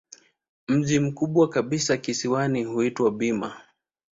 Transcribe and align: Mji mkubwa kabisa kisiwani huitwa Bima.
Mji 0.67 0.99
mkubwa 0.99 1.49
kabisa 1.49 1.97
kisiwani 1.97 2.63
huitwa 2.63 3.11
Bima. 3.11 3.61